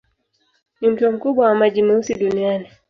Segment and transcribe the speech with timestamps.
[0.81, 2.67] Ni mto mkubwa wa maji meusi duniani.